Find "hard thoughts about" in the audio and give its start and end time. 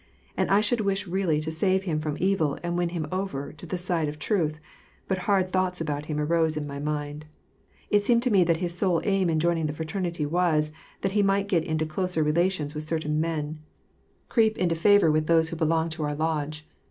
5.29-6.05